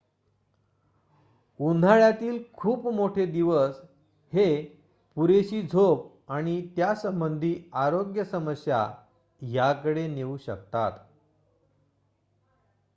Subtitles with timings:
[1.59, 3.75] उन्हाळ्यातील खूप मोठे दिवस
[4.33, 4.45] हे
[5.17, 8.85] पुरेशी झोप आणि त्यासंबंधी आरोग्य समस्या
[9.41, 10.99] याकडे नेऊ शकतात